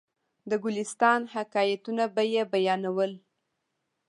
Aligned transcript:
د 0.49 0.51
ګلستان 0.63 1.21
حکایتونه 1.33 2.03
به 2.13 2.23
یې 2.33 2.43
بیانول. 2.51 3.11